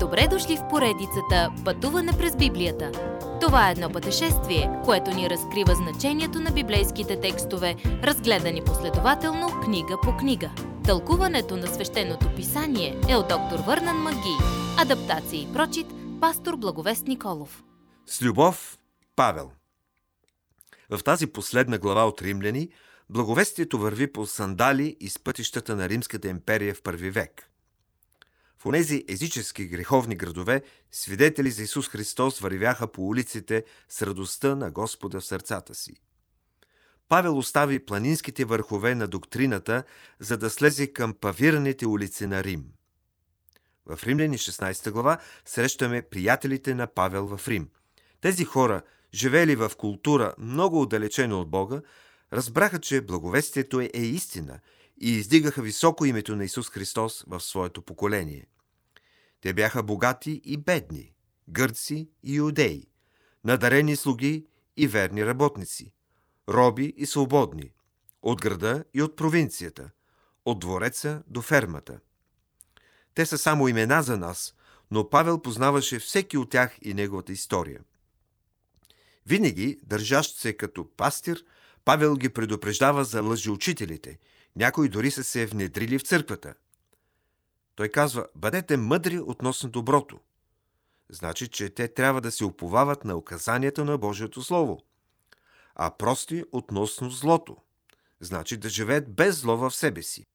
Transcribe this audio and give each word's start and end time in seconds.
Добре 0.00 0.28
дошли 0.30 0.56
в 0.56 0.68
поредицата 0.70 1.52
Пътуване 1.64 2.12
през 2.18 2.36
Библията. 2.36 2.92
Това 3.40 3.68
е 3.68 3.72
едно 3.72 3.90
пътешествие, 3.90 4.70
което 4.84 5.10
ни 5.10 5.30
разкрива 5.30 5.74
значението 5.74 6.40
на 6.40 6.50
библейските 6.50 7.20
текстове, 7.20 7.76
разгледани 7.84 8.64
последователно 8.64 9.60
книга 9.64 9.96
по 10.02 10.16
книга. 10.16 10.50
Тълкуването 10.84 11.56
на 11.56 11.66
свещеното 11.66 12.34
писание 12.36 13.00
е 13.08 13.16
от 13.16 13.28
доктор 13.28 13.58
Върнан 13.66 13.96
Маги. 13.96 14.36
Адаптация 14.78 15.42
и 15.42 15.52
прочит, 15.52 15.86
пастор 16.20 16.56
Благовест 16.56 17.06
Николов. 17.06 17.64
С 18.06 18.22
любов, 18.22 18.78
Павел. 19.16 19.50
В 20.90 21.04
тази 21.04 21.26
последна 21.26 21.78
глава 21.78 22.04
от 22.04 22.22
Римляни, 22.22 22.68
благовестието 23.10 23.78
върви 23.78 24.12
по 24.12 24.26
сандали 24.26 24.96
из 25.00 25.18
пътищата 25.18 25.76
на 25.76 25.88
Римската 25.88 26.28
империя 26.28 26.74
в 26.74 26.82
първи 26.82 27.10
век. 27.10 27.47
В 28.58 28.66
онези 28.66 29.04
езически 29.08 29.66
греховни 29.66 30.14
градове 30.14 30.62
свидетели 30.92 31.50
за 31.50 31.62
Исус 31.62 31.88
Христос 31.88 32.38
вървяха 32.38 32.86
по 32.86 33.08
улиците 33.08 33.64
с 33.88 34.02
радостта 34.02 34.54
на 34.54 34.70
Господа 34.70 35.20
в 35.20 35.24
сърцата 35.24 35.74
си. 35.74 35.92
Павел 37.08 37.38
остави 37.38 37.86
планинските 37.86 38.44
върхове 38.44 38.94
на 38.94 39.08
доктрината, 39.08 39.84
за 40.20 40.36
да 40.36 40.50
слезе 40.50 40.92
към 40.92 41.14
павираните 41.14 41.86
улици 41.86 42.26
на 42.26 42.44
Рим. 42.44 42.64
В 43.86 44.06
Римляни 44.06 44.38
16 44.38 44.90
глава 44.90 45.18
срещаме 45.44 46.02
приятелите 46.02 46.74
на 46.74 46.86
Павел 46.86 47.26
в 47.36 47.48
Рим. 47.48 47.68
Тези 48.20 48.44
хора, 48.44 48.82
живели 49.14 49.56
в 49.56 49.72
култура 49.78 50.34
много 50.38 50.80
отдалечена 50.80 51.40
от 51.40 51.50
Бога, 51.50 51.80
разбраха, 52.32 52.78
че 52.78 53.00
благовестието 53.00 53.80
е, 53.80 53.90
истина 53.94 54.60
и 55.00 55.10
издигаха 55.10 55.62
високо 55.62 56.04
името 56.04 56.36
на 56.36 56.44
Исус 56.44 56.70
Христос 56.70 57.24
в 57.26 57.40
своето 57.40 57.82
поколение. 57.82 58.46
Те 59.40 59.54
бяха 59.54 59.82
богати 59.82 60.40
и 60.44 60.56
бедни, 60.56 61.12
гърци 61.48 62.10
и 62.22 62.34
юдеи, 62.34 62.86
надарени 63.44 63.96
слуги 63.96 64.46
и 64.76 64.86
верни 64.86 65.26
работници, 65.26 65.92
роби 66.48 66.94
и 66.96 67.06
свободни, 67.06 67.72
от 68.22 68.42
града 68.42 68.84
и 68.94 69.02
от 69.02 69.16
провинцията, 69.16 69.90
от 70.44 70.58
двореца 70.58 71.22
до 71.26 71.42
фермата. 71.42 72.00
Те 73.14 73.26
са 73.26 73.38
само 73.38 73.68
имена 73.68 74.02
за 74.02 74.16
нас, 74.16 74.54
но 74.90 75.10
Павел 75.10 75.42
познаваше 75.42 75.98
всеки 75.98 76.38
от 76.38 76.50
тях 76.50 76.78
и 76.82 76.94
неговата 76.94 77.32
история. 77.32 77.80
Винаги, 79.26 79.78
държащ 79.82 80.38
се 80.38 80.52
като 80.52 80.90
пастир, 80.96 81.44
Павел 81.88 82.16
ги 82.16 82.28
предупреждава 82.28 83.04
за 83.04 83.22
лъжеучителите. 83.22 84.18
Някои 84.56 84.88
дори 84.88 85.10
са 85.10 85.24
се 85.24 85.46
внедрили 85.46 85.98
в 85.98 86.02
църквата. 86.02 86.54
Той 87.74 87.88
казва, 87.88 88.26
бъдете 88.34 88.76
мъдри 88.76 89.18
относно 89.18 89.70
доброто. 89.70 90.20
Значи, 91.10 91.48
че 91.48 91.70
те 91.70 91.88
трябва 91.88 92.20
да 92.20 92.30
се 92.30 92.44
уповават 92.44 93.04
на 93.04 93.16
указанията 93.16 93.84
на 93.84 93.98
Божието 93.98 94.42
Слово. 94.42 94.80
А 95.74 95.90
прости 95.90 96.44
относно 96.52 97.10
злото. 97.10 97.56
Значи 98.20 98.56
да 98.56 98.68
живеят 98.68 99.14
без 99.14 99.40
зло 99.40 99.56
в 99.56 99.70
себе 99.70 100.02
си. 100.02 100.26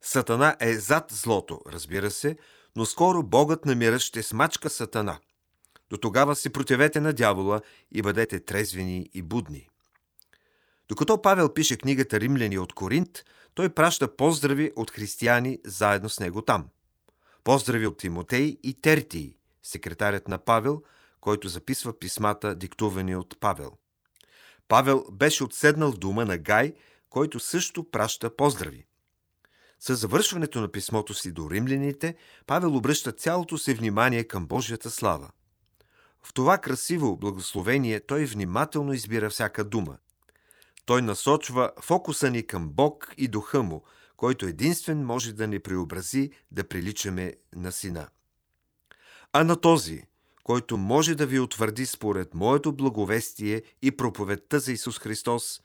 Сатана 0.00 0.56
е 0.60 0.74
зад 0.74 1.10
злото, 1.10 1.60
разбира 1.66 2.10
се, 2.10 2.36
но 2.76 2.86
скоро 2.86 3.22
Богът 3.22 3.64
на 3.64 3.74
мира 3.74 3.98
ще 3.98 4.22
смачка 4.22 4.70
Сатана. 4.70 5.18
До 5.90 5.96
тогава 5.96 6.36
се 6.36 6.52
противете 6.52 7.00
на 7.00 7.12
дявола 7.12 7.60
и 7.92 8.02
бъдете 8.02 8.40
трезвени 8.40 9.10
и 9.14 9.22
будни. 9.22 9.68
Докато 10.88 11.22
Павел 11.22 11.54
пише 11.54 11.76
книгата 11.76 12.20
Римляни 12.20 12.58
от 12.58 12.72
Коринт, 12.72 13.24
той 13.54 13.68
праща 13.68 14.16
поздрави 14.16 14.72
от 14.76 14.90
християни 14.90 15.58
заедно 15.64 16.08
с 16.08 16.20
него 16.20 16.42
там. 16.42 16.68
Поздрави 17.44 17.86
от 17.86 17.98
Тимотей 17.98 18.58
и 18.62 18.74
Тертий, 18.74 19.36
секретарят 19.62 20.28
на 20.28 20.38
Павел, 20.38 20.82
който 21.20 21.48
записва 21.48 21.98
писмата, 21.98 22.54
диктувани 22.54 23.16
от 23.16 23.36
Павел. 23.40 23.72
Павел 24.68 25.04
беше 25.12 25.44
отседнал 25.44 25.92
в 25.92 25.98
дома 25.98 26.24
на 26.24 26.38
Гай, 26.38 26.74
който 27.10 27.40
също 27.40 27.90
праща 27.90 28.36
поздрави. 28.36 28.86
С 29.80 29.96
завършването 29.96 30.60
на 30.60 30.68
писмото 30.68 31.14
си 31.14 31.32
до 31.32 31.50
римляните, 31.50 32.16
Павел 32.46 32.76
обръща 32.76 33.12
цялото 33.12 33.58
си 33.58 33.74
внимание 33.74 34.24
към 34.24 34.46
Божията 34.46 34.90
слава. 34.90 35.30
В 36.22 36.34
това 36.34 36.58
красиво 36.58 37.16
благословение 37.16 38.00
той 38.00 38.24
внимателно 38.24 38.92
избира 38.92 39.30
всяка 39.30 39.64
дума. 39.64 39.98
Той 40.88 41.02
насочва 41.02 41.70
фокуса 41.80 42.30
ни 42.30 42.46
към 42.46 42.68
Бог 42.68 43.14
и 43.18 43.28
Духа 43.28 43.62
Му, 43.62 43.82
който 44.16 44.46
единствен 44.46 45.04
може 45.04 45.32
да 45.32 45.46
ни 45.46 45.58
преобрази 45.58 46.30
да 46.50 46.68
приличаме 46.68 47.34
на 47.56 47.72
Сина. 47.72 48.08
А 49.32 49.44
на 49.44 49.56
този, 49.60 50.02
който 50.44 50.76
може 50.76 51.14
да 51.14 51.26
ви 51.26 51.38
утвърди 51.40 51.86
според 51.86 52.34
моето 52.34 52.72
благовестие 52.72 53.62
и 53.82 53.96
проповедта 53.96 54.58
за 54.58 54.72
Исус 54.72 54.98
Христос, 54.98 55.60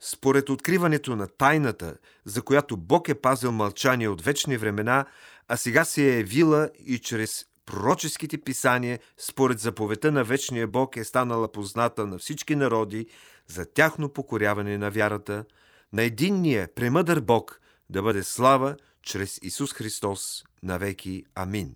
според 0.00 0.50
откриването 0.50 1.16
на 1.16 1.26
тайната, 1.26 1.96
за 2.24 2.42
която 2.42 2.76
Бог 2.76 3.08
е 3.08 3.14
пазил 3.20 3.52
мълчание 3.52 4.08
от 4.08 4.22
вечни 4.22 4.56
времена, 4.56 5.06
а 5.48 5.56
сега 5.56 5.84
се 5.84 6.14
е 6.14 6.18
явила 6.18 6.70
и 6.86 6.98
чрез 6.98 7.46
пророческите 7.66 8.38
писания, 8.38 8.98
според 9.18 9.58
заповедта 9.58 10.12
на 10.12 10.24
вечния 10.24 10.66
Бог 10.66 10.96
е 10.96 11.04
станала 11.04 11.52
позната 11.52 12.06
на 12.06 12.18
всички 12.18 12.56
народи 12.56 13.06
за 13.46 13.66
тяхно 13.66 14.08
покоряване 14.08 14.78
на 14.78 14.90
вярата, 14.90 15.44
на 15.92 16.02
единния 16.02 16.74
премъдър 16.74 17.20
Бог 17.20 17.60
да 17.90 18.02
бъде 18.02 18.22
слава 18.22 18.76
чрез 19.02 19.38
Исус 19.42 19.72
Христос 19.72 20.44
навеки. 20.62 21.24
Амин. 21.34 21.74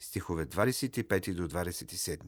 Стихове 0.00 0.46
25 0.46 1.34
до 1.34 1.48
27. 1.48 2.18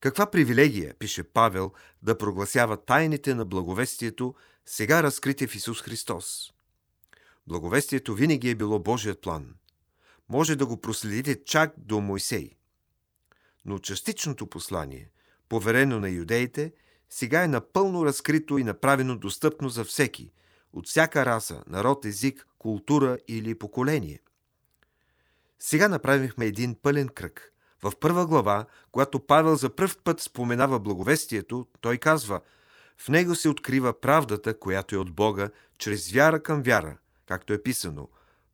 Каква 0.00 0.30
привилегия, 0.30 0.94
пише 0.98 1.22
Павел, 1.22 1.72
да 2.02 2.18
прогласява 2.18 2.76
тайните 2.76 3.34
на 3.34 3.44
благовестието, 3.44 4.34
сега 4.66 5.02
разкрити 5.02 5.46
в 5.46 5.54
Исус 5.54 5.82
Христос. 5.82 6.52
Благовестието 7.46 8.14
винаги 8.14 8.50
е 8.50 8.54
било 8.54 8.78
Божият 8.78 9.20
план. 9.20 9.54
Може 10.30 10.56
да 10.56 10.66
го 10.66 10.80
проследите 10.80 11.44
чак 11.44 11.74
до 11.78 12.00
Мойсей. 12.00 12.50
Но 13.64 13.78
частичното 13.78 14.46
послание, 14.46 15.10
поверено 15.48 16.00
на 16.00 16.10
юдеите, 16.10 16.72
сега 17.08 17.42
е 17.42 17.48
напълно 17.48 18.06
разкрито 18.06 18.58
и 18.58 18.64
направено 18.64 19.16
достъпно 19.16 19.68
за 19.68 19.84
всеки, 19.84 20.32
от 20.72 20.88
всяка 20.88 21.26
раса, 21.26 21.62
народ, 21.66 22.04
език, 22.04 22.46
култура 22.58 23.18
или 23.28 23.58
поколение. 23.58 24.20
Сега 25.58 25.88
направихме 25.88 26.46
един 26.46 26.74
пълен 26.82 27.08
кръг. 27.08 27.52
В 27.82 27.92
първа 28.00 28.26
глава, 28.26 28.66
когато 28.92 29.26
Павел 29.26 29.56
за 29.56 29.70
пръв 29.70 29.98
път 29.98 30.20
споменава 30.20 30.80
благовестието, 30.80 31.66
той 31.80 31.98
казва 31.98 32.40
«В 32.96 33.08
него 33.08 33.34
се 33.34 33.48
открива 33.48 34.00
правдата, 34.00 34.58
която 34.58 34.94
е 34.94 34.98
от 34.98 35.12
Бога, 35.12 35.50
чрез 35.78 36.10
вяра 36.10 36.42
към 36.42 36.62
вяра, 36.62 36.98
както 37.26 37.52
е 37.52 37.62
писано. 37.62 38.08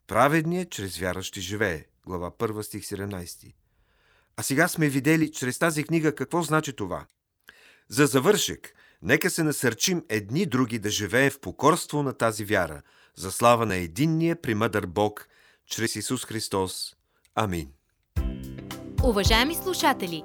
Праведният 0.06 0.71
чрез 0.71 0.99
вяра 0.99 1.22
ще 1.22 1.41
живее». 1.41 1.84
Глава 2.06 2.31
1, 2.31 2.62
стих 2.62 2.83
17. 2.83 3.55
А 4.37 4.43
сега 4.43 4.69
сме 4.69 4.89
видели 4.89 5.33
чрез 5.33 5.59
тази 5.59 5.84
книга 5.84 6.15
какво 6.15 6.43
значи 6.43 6.72
това. 6.72 7.06
За 7.89 8.06
завършек, 8.06 8.75
нека 9.03 9.31
се 9.31 9.43
насърчим 9.43 10.05
едни 10.09 10.47
други 10.47 10.78
да 10.78 10.91
живеем 10.91 11.31
в 11.31 11.41
покорство 11.41 12.03
на 12.03 12.12
тази 12.12 12.45
вяра, 12.45 12.83
за 13.15 13.33
слава 13.33 13.66
на 13.66 13.77
единния 13.77 14.43
примъдър 14.43 14.87
Бог, 14.87 15.28
чрез 15.66 15.97
Исус 15.97 16.25
Христос. 16.25 16.97
Амин. 17.34 17.72
Уважаеми 19.05 19.55
слушатели, 19.55 20.25